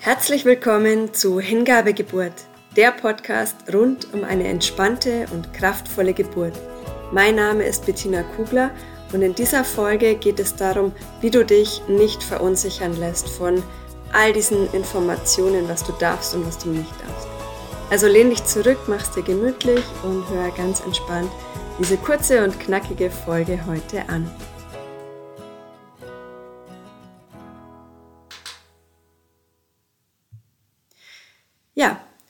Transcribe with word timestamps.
Herzlich 0.00 0.44
willkommen 0.44 1.12
zu 1.12 1.40
Hingabegeburt, 1.40 2.32
der 2.76 2.92
Podcast 2.92 3.56
rund 3.74 4.14
um 4.14 4.22
eine 4.22 4.46
entspannte 4.46 5.26
und 5.32 5.52
kraftvolle 5.52 6.14
Geburt. 6.14 6.52
Mein 7.10 7.34
Name 7.34 7.64
ist 7.64 7.84
Bettina 7.84 8.22
Kugler 8.36 8.70
und 9.12 9.22
in 9.22 9.34
dieser 9.34 9.64
Folge 9.64 10.14
geht 10.14 10.38
es 10.38 10.54
darum, 10.54 10.92
wie 11.20 11.30
du 11.30 11.44
dich 11.44 11.82
nicht 11.88 12.22
verunsichern 12.22 12.96
lässt 12.96 13.28
von 13.28 13.60
all 14.12 14.32
diesen 14.32 14.72
Informationen, 14.72 15.68
was 15.68 15.82
du 15.82 15.92
darfst 15.98 16.32
und 16.32 16.46
was 16.46 16.58
du 16.58 16.68
nicht 16.68 16.92
darfst. 17.04 17.26
Also 17.90 18.06
lehn 18.06 18.30
dich 18.30 18.44
zurück, 18.44 18.78
mach's 18.86 19.10
dir 19.10 19.24
gemütlich 19.24 19.84
und 20.04 20.24
hör 20.30 20.50
ganz 20.52 20.78
entspannt 20.80 21.30
diese 21.80 21.96
kurze 21.96 22.44
und 22.44 22.58
knackige 22.60 23.10
Folge 23.10 23.66
heute 23.66 24.08
an. 24.08 24.30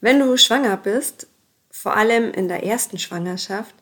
Wenn 0.00 0.18
du 0.18 0.36
schwanger 0.36 0.76
bist, 0.76 1.26
vor 1.70 1.96
allem 1.96 2.32
in 2.32 2.48
der 2.48 2.64
ersten 2.64 2.98
Schwangerschaft, 2.98 3.74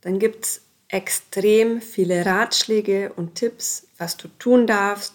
dann 0.00 0.18
gibt 0.18 0.44
es 0.44 0.62
extrem 0.88 1.80
viele 1.80 2.26
Ratschläge 2.26 3.12
und 3.14 3.34
Tipps, 3.34 3.86
was 3.98 4.16
du 4.16 4.28
tun 4.38 4.66
darfst 4.66 5.14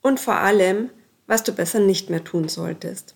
und 0.00 0.18
vor 0.18 0.36
allem, 0.36 0.90
was 1.26 1.44
du 1.44 1.52
besser 1.52 1.80
nicht 1.80 2.10
mehr 2.10 2.24
tun 2.24 2.48
solltest. 2.48 3.14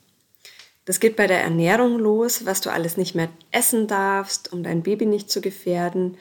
Das 0.85 1.01
geht 1.01 1.17
bei 1.17 1.27
der 1.27 1.43
Ernährung 1.43 1.99
los, 1.99 2.47
was 2.47 2.61
du 2.61 2.71
alles 2.71 2.97
nicht 2.97 3.17
mehr 3.17 3.29
essen 3.51 3.89
darfst, 3.89 4.53
um 4.53 4.63
dein 4.63 4.85
Baby 4.85 5.05
nicht 5.07 5.31
zu 5.31 5.41
gefährden, 5.41 6.17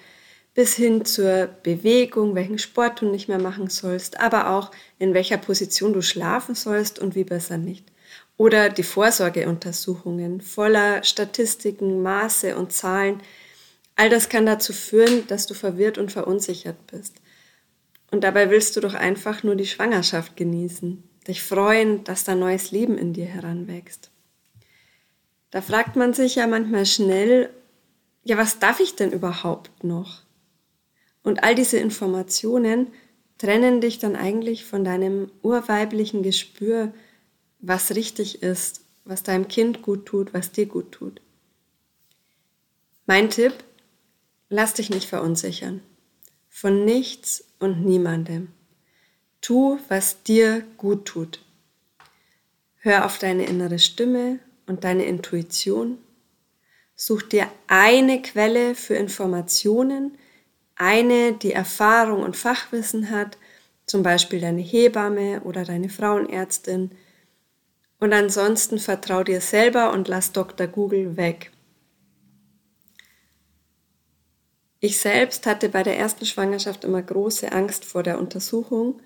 bis 0.56 0.74
hin 0.74 1.06
zur 1.06 1.48
Bewegung, 1.62 2.34
welchen 2.34 2.58
Sport 2.58 3.02
du 3.02 3.12
nicht 3.12 3.28
mehr 3.28 3.40
machen 3.40 3.70
sollst, 3.70 4.20
aber 4.20 4.50
auch 4.50 4.72
in 4.98 5.14
welcher 5.14 5.38
Position 5.38 5.94
du 5.94 6.02
schlafen 6.02 6.56
sollst 6.56 6.98
und 6.98 7.14
wie 7.14 7.26
besser 7.26 7.58
nicht. 7.58 7.86
Oder 8.38 8.70
die 8.70 8.84
Vorsorgeuntersuchungen 8.84 10.42
voller 10.42 11.04
Statistiken, 11.04 12.02
Maße 12.02 12.58
und 12.58 12.74
Zahlen. 12.74 13.22
All 13.96 14.10
das 14.10 14.28
kann 14.28 14.46
dazu 14.46 14.74
führen, 14.74 15.26
dass 15.28 15.48
du 15.48 15.54
verwirrt 15.54 15.98
und 15.98 16.12
verunsichert 16.12 16.88
bist. 16.88 17.16
Und 18.12 18.24
dabei 18.24 18.50
willst 18.50 18.76
du 18.76 18.82
doch 18.82 18.94
einfach 18.94 19.44
nur 19.44 19.56
die 19.56 19.66
Schwangerschaft 19.66 20.36
genießen, 20.36 21.04
dich 21.28 21.42
freuen, 21.42 22.04
dass 22.04 22.24
da 22.24 22.36
neues 22.36 22.72
Leben 22.72 22.98
in 22.98 23.14
dir 23.14 23.26
heranwächst. 23.26 24.12
Da 25.52 25.62
fragt 25.62 25.96
man 25.96 26.14
sich 26.14 26.36
ja 26.36 26.48
manchmal 26.48 26.86
schnell, 26.86 27.50
ja, 28.24 28.38
was 28.38 28.60
darf 28.60 28.80
ich 28.80 28.96
denn 28.96 29.12
überhaupt 29.12 29.84
noch? 29.84 30.24
Und 31.24 31.44
all 31.44 31.56
diese 31.56 31.78
Informationen 31.78 32.88
trennen 33.38 33.82
dich 33.82 34.00
dann 34.00 34.16
eigentlich 34.16 34.66
von 34.66 34.84
deinem 34.84 35.32
urweiblichen 35.42 36.24
Gespür, 36.24 36.94
was 37.60 37.96
richtig 37.96 38.44
ist, 38.44 38.82
was 39.06 39.24
deinem 39.24 39.48
Kind 39.48 39.82
gut 39.82 40.06
tut, 40.06 40.34
was 40.34 40.52
dir 40.52 40.66
gut 40.66 40.92
tut. 40.92 41.22
Mein 43.06 43.30
Tipp, 43.30 43.54
lass 44.50 44.74
dich 44.74 44.90
nicht 44.90 45.08
verunsichern. 45.08 45.82
Von 46.50 46.86
nichts 46.86 47.44
und 47.60 47.86
niemandem. 47.86 48.50
Tu, 49.42 49.78
was 49.90 50.24
dir 50.24 50.66
gut 50.78 51.06
tut. 51.06 51.40
Hör 52.78 53.06
auf 53.06 53.20
deine 53.20 53.46
innere 53.46 53.80
Stimme 53.80 54.40
und 54.66 54.84
deine 54.84 55.06
Intuition. 55.06 55.98
Such 56.96 57.24
dir 57.24 57.52
eine 57.68 58.22
Quelle 58.22 58.74
für 58.74 58.96
Informationen, 58.96 60.18
eine, 60.76 61.34
die 61.34 61.52
Erfahrung 61.52 62.24
und 62.24 62.36
Fachwissen 62.36 63.10
hat, 63.10 63.38
zum 63.86 64.02
Beispiel 64.02 64.40
deine 64.40 64.62
Hebamme 64.62 65.42
oder 65.42 65.64
deine 65.64 65.90
Frauenärztin, 65.90 66.92
und 68.00 68.14
ansonsten 68.14 68.80
vertrau 68.80 69.24
dir 69.24 69.42
selber 69.42 69.92
und 69.92 70.08
lass 70.08 70.32
Dr. 70.32 70.68
Google 70.68 71.18
weg. 71.18 71.52
Ich 74.80 75.00
selbst 75.00 75.46
hatte 75.46 75.70
bei 75.70 75.84
der 75.84 75.98
ersten 75.98 76.26
Schwangerschaft 76.26 76.84
immer 76.84 77.02
große 77.02 77.52
Angst 77.52 77.86
vor 77.86 78.04
der 78.04 78.20
Untersuchung 78.20 79.00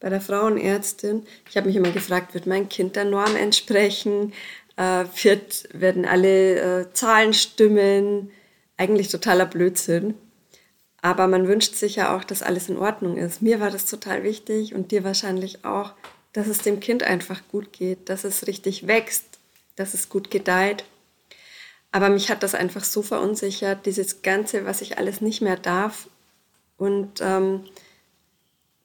bei 0.00 0.08
der 0.08 0.20
Frauenärztin. 0.20 1.24
Ich 1.48 1.56
habe 1.56 1.68
mich 1.68 1.76
immer 1.76 1.90
gefragt, 1.90 2.34
wird 2.34 2.46
mein 2.46 2.68
Kind 2.68 2.96
der 2.96 3.04
Norm 3.04 3.36
entsprechen? 3.36 4.32
Äh, 4.76 5.04
wird, 5.22 5.68
werden 5.72 6.06
alle 6.06 6.80
äh, 6.80 6.92
Zahlen 6.92 7.34
stimmen? 7.34 8.30
Eigentlich 8.78 9.08
totaler 9.08 9.44
Blödsinn. 9.44 10.14
Aber 11.02 11.28
man 11.28 11.46
wünscht 11.46 11.74
sich 11.74 11.96
ja 11.96 12.16
auch, 12.16 12.24
dass 12.24 12.42
alles 12.42 12.68
in 12.68 12.78
Ordnung 12.78 13.16
ist. 13.16 13.42
Mir 13.42 13.60
war 13.60 13.70
das 13.70 13.86
total 13.86 14.22
wichtig 14.22 14.74
und 14.74 14.90
dir 14.90 15.04
wahrscheinlich 15.04 15.64
auch, 15.64 15.92
dass 16.32 16.46
es 16.46 16.58
dem 16.58 16.80
Kind 16.80 17.02
einfach 17.02 17.42
gut 17.50 17.72
geht, 17.72 18.08
dass 18.08 18.24
es 18.24 18.46
richtig 18.46 18.86
wächst, 18.86 19.24
dass 19.76 19.94
es 19.94 20.08
gut 20.08 20.30
gedeiht. 20.30 20.84
Aber 21.92 22.08
mich 22.08 22.30
hat 22.30 22.42
das 22.42 22.54
einfach 22.54 22.84
so 22.84 23.02
verunsichert, 23.02 23.86
dieses 23.86 24.22
Ganze, 24.22 24.64
was 24.64 24.80
ich 24.80 24.98
alles 24.98 25.20
nicht 25.20 25.42
mehr 25.42 25.56
darf. 25.56 26.08
Und 26.76 27.20
ähm, 27.20 27.64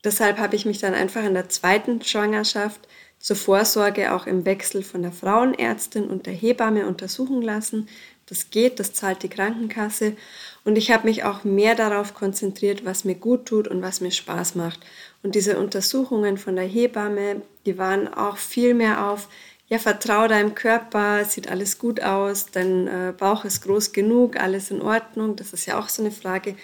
deshalb 0.04 0.38
habe 0.40 0.56
ich 0.56 0.66
mich 0.66 0.80
dann 0.80 0.96
einfach 0.96 1.24
in 1.24 1.36
der 1.36 1.50
zweiten 1.50 2.02
Schwangerschaft 2.02 2.82
zur 3.20 3.36
Vorsorge 3.36 4.14
auch 4.14 4.28
im 4.28 4.46
Wechsel 4.46 4.84
von 4.84 5.02
der 5.02 5.12
Frauenärztin 5.12 6.08
und 6.08 6.26
der 6.26 6.34
Hebamme 6.34 6.88
untersuchen 6.88 7.42
lassen. 7.42 7.88
Das 8.28 8.50
geht, 8.50 8.80
das 8.80 8.94
zahlt 8.94 9.22
die 9.24 9.30
Krankenkasse. 9.30 10.16
Und 10.64 10.78
ich 10.78 10.92
habe 10.92 11.08
mich 11.08 11.24
auch 11.24 11.44
mehr 11.44 11.76
darauf 11.76 12.14
konzentriert, 12.16 12.84
was 12.84 13.06
mir 13.06 13.16
gut 13.16 13.46
tut 13.46 13.68
und 13.68 13.82
was 13.82 14.02
mir 14.02 14.12
Spaß 14.12 14.56
macht. 14.56 14.80
Und 15.22 15.36
diese 15.36 15.60
Untersuchungen 15.60 16.38
von 16.38 16.56
der 16.56 16.66
Hebamme, 16.66 17.42
die 17.66 17.78
waren 17.78 18.12
auch 18.12 18.38
viel 18.38 18.74
mehr 18.74 19.10
auf, 19.10 19.30
ja, 19.68 19.80
vertrau 19.80 20.28
deinem 20.28 20.54
Körper, 20.54 21.26
sieht 21.26 21.50
alles 21.50 21.80
gut 21.80 22.00
aus, 22.02 22.48
dein 22.52 22.88
äh, 22.88 23.14
Bauch 23.18 23.46
ist 23.46 23.62
groß 23.62 23.94
genug, 23.94 24.38
alles 24.38 24.70
in 24.70 24.82
Ordnung. 24.82 25.36
Das 25.36 25.54
ist 25.54 25.66
ja 25.66 25.80
auch 25.80 25.90
so 25.90 26.04
eine 26.04 26.12
Frage. 26.12 26.56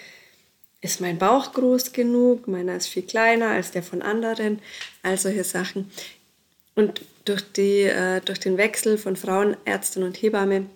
Ist 0.80 1.00
mein 1.00 1.18
Bauch 1.18 1.52
groß 1.52 1.92
genug? 1.92 2.46
Meiner 2.46 2.76
ist 2.76 2.88
viel 2.88 3.02
kleiner 3.02 3.48
als 3.48 3.72
der 3.72 3.82
von 3.82 4.02
anderen. 4.02 4.60
All 5.02 5.18
solche 5.18 5.44
Sachen. 5.44 5.90
Und 6.74 7.02
durch, 7.24 7.42
die, 7.52 7.82
äh, 7.82 8.20
durch 8.20 8.40
den 8.40 8.56
Wechsel 8.56 8.98
von 8.98 9.16
Frauenärztin 9.16 10.02
und 10.02 10.16
Hebamme 10.16 10.66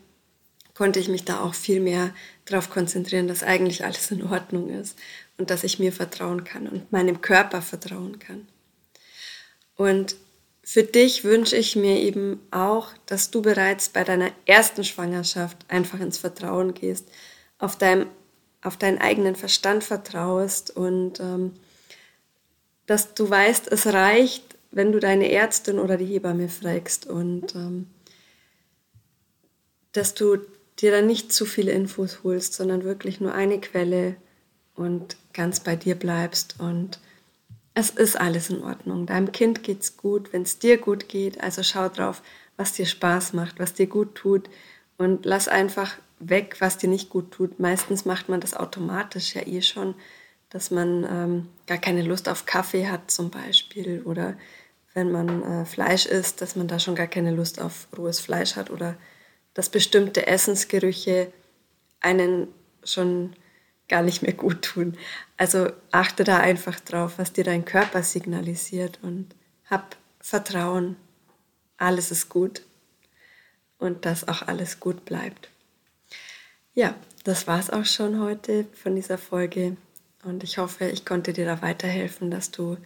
konnte 0.76 1.00
ich 1.00 1.08
mich 1.08 1.24
da 1.24 1.40
auch 1.40 1.54
viel 1.54 1.80
mehr 1.80 2.14
darauf 2.44 2.68
konzentrieren, 2.68 3.28
dass 3.28 3.42
eigentlich 3.42 3.84
alles 3.84 4.10
in 4.10 4.22
Ordnung 4.22 4.68
ist 4.68 4.98
und 5.38 5.50
dass 5.50 5.64
ich 5.64 5.78
mir 5.78 5.92
vertrauen 5.92 6.44
kann 6.44 6.68
und 6.68 6.92
meinem 6.92 7.20
Körper 7.22 7.62
vertrauen 7.62 8.18
kann. 8.18 8.46
Und 9.74 10.16
für 10.62 10.82
dich 10.82 11.24
wünsche 11.24 11.56
ich 11.56 11.76
mir 11.76 12.00
eben 12.00 12.40
auch, 12.50 12.88
dass 13.06 13.30
du 13.30 13.40
bereits 13.40 13.88
bei 13.88 14.04
deiner 14.04 14.30
ersten 14.44 14.84
Schwangerschaft 14.84 15.56
einfach 15.68 16.00
ins 16.00 16.18
Vertrauen 16.18 16.74
gehst, 16.74 17.08
auf, 17.58 17.78
deinem, 17.78 18.08
auf 18.62 18.76
deinen 18.76 18.98
eigenen 18.98 19.34
Verstand 19.34 19.82
vertraust 19.82 20.76
und 20.76 21.20
ähm, 21.20 21.52
dass 22.86 23.14
du 23.14 23.30
weißt, 23.30 23.72
es 23.72 23.86
reicht, 23.86 24.56
wenn 24.70 24.92
du 24.92 25.00
deine 25.00 25.30
Ärztin 25.30 25.78
oder 25.78 25.96
die 25.96 26.06
Hebamme 26.06 26.48
fragst 26.48 27.06
und 27.06 27.54
ähm, 27.54 27.86
dass 29.92 30.14
du 30.14 30.38
dir 30.78 30.90
dann 30.90 31.06
nicht 31.06 31.32
zu 31.32 31.46
viele 31.46 31.72
Infos 31.72 32.20
holst, 32.22 32.54
sondern 32.54 32.84
wirklich 32.84 33.20
nur 33.20 33.34
eine 33.34 33.60
Quelle 33.60 34.16
und 34.74 35.16
ganz 35.32 35.60
bei 35.60 35.76
dir 35.76 35.94
bleibst 35.94 36.56
und 36.58 36.98
es 37.78 37.90
ist 37.90 38.18
alles 38.18 38.48
in 38.48 38.62
Ordnung. 38.62 39.04
Deinem 39.04 39.32
Kind 39.32 39.62
geht's 39.62 39.98
gut, 39.98 40.32
wenn 40.32 40.42
es 40.42 40.58
dir 40.58 40.78
gut 40.78 41.10
geht. 41.10 41.42
Also 41.42 41.62
schau 41.62 41.90
drauf, 41.90 42.22
was 42.56 42.72
dir 42.72 42.86
Spaß 42.86 43.34
macht, 43.34 43.58
was 43.58 43.74
dir 43.74 43.86
gut 43.86 44.14
tut 44.14 44.48
und 44.96 45.26
lass 45.26 45.46
einfach 45.46 45.96
weg, 46.18 46.56
was 46.60 46.78
dir 46.78 46.88
nicht 46.88 47.10
gut 47.10 47.32
tut. 47.32 47.60
Meistens 47.60 48.06
macht 48.06 48.30
man 48.30 48.40
das 48.40 48.54
automatisch 48.54 49.34
ja 49.34 49.46
eh 49.46 49.60
schon, 49.60 49.94
dass 50.48 50.70
man 50.70 51.04
ähm, 51.04 51.48
gar 51.66 51.76
keine 51.76 52.00
Lust 52.02 52.30
auf 52.30 52.46
Kaffee 52.46 52.88
hat 52.88 53.10
zum 53.10 53.28
Beispiel 53.28 54.02
oder 54.06 54.38
wenn 54.94 55.12
man 55.12 55.42
äh, 55.42 55.64
Fleisch 55.66 56.06
isst, 56.06 56.40
dass 56.40 56.56
man 56.56 56.68
da 56.68 56.78
schon 56.78 56.94
gar 56.94 57.08
keine 57.08 57.32
Lust 57.32 57.60
auf 57.60 57.88
rohes 57.96 58.20
Fleisch 58.20 58.56
hat 58.56 58.70
oder 58.70 58.96
dass 59.56 59.70
bestimmte 59.70 60.26
Essensgerüche 60.26 61.32
einen 62.00 62.48
schon 62.84 63.34
gar 63.88 64.02
nicht 64.02 64.20
mehr 64.20 64.34
gut 64.34 64.60
tun. 64.60 64.98
Also 65.38 65.72
achte 65.90 66.24
da 66.24 66.36
einfach 66.36 66.78
drauf, 66.78 67.14
was 67.16 67.32
dir 67.32 67.42
dein 67.42 67.64
Körper 67.64 68.02
signalisiert 68.02 68.98
und 69.00 69.34
hab 69.64 69.96
Vertrauen. 70.20 70.96
Alles 71.78 72.10
ist 72.10 72.28
gut 72.28 72.66
und 73.78 74.04
dass 74.04 74.28
auch 74.28 74.42
alles 74.42 74.78
gut 74.78 75.06
bleibt. 75.06 75.48
Ja, 76.74 76.94
das 77.24 77.46
war's 77.46 77.70
auch 77.70 77.86
schon 77.86 78.20
heute 78.20 78.66
von 78.74 78.94
dieser 78.94 79.16
Folge 79.16 79.78
und 80.22 80.44
ich 80.44 80.58
hoffe, 80.58 80.84
ich 80.84 81.06
konnte 81.06 81.32
dir 81.32 81.46
da 81.46 81.62
weiterhelfen, 81.62 82.30
dass 82.30 82.50
du 82.50 82.76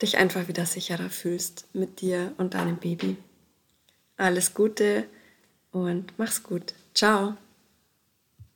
dich 0.00 0.18
einfach 0.18 0.46
wieder 0.46 0.66
sicherer 0.66 1.10
fühlst 1.10 1.66
mit 1.72 2.00
dir 2.00 2.32
und 2.36 2.54
deinem 2.54 2.76
Baby. 2.76 3.16
Alles 4.16 4.54
Gute 4.54 5.08
und 5.84 6.12
mach's 6.18 6.42
gut. 6.42 6.74
Ciao. 6.94 7.36